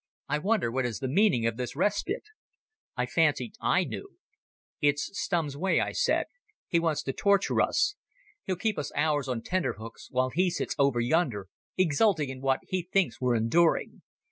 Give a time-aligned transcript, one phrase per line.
[0.27, 2.23] I wonder what is the meaning of this respite?"
[2.97, 4.17] I fancied I knew.
[4.81, 6.25] "It's Stumm's way," I said.
[6.67, 7.93] "He wants to torture us.
[8.45, 12.81] He'll keep us hours on tenterhooks, while he sits over yonder exulting in what he
[12.91, 14.01] thinks we're enduring.